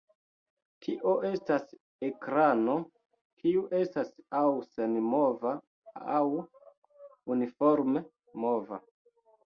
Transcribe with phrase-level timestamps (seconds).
[0.85, 1.67] Tio estas
[2.07, 2.79] ekrano
[3.43, 4.43] kiu estas aŭ
[4.73, 5.55] senmova
[6.19, 6.27] aŭ
[7.39, 8.09] uniforme
[8.47, 8.87] mova.